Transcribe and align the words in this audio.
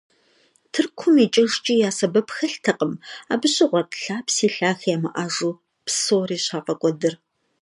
Тыркум 0.71 1.15
икӀыжкӀи 1.25 1.73
я 1.87 1.91
сэбэп 1.97 2.27
хэлътэкъым, 2.35 2.93
абы 3.31 3.47
щыгъуэт 3.53 3.91
лъапси 4.01 4.47
лъахи 4.55 4.87
ямыӀэжу 4.95 5.53
псори 5.85 6.37
щафӀэкӀуэдыр. 6.45 7.13